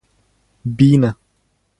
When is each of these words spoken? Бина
Бина 0.73 1.11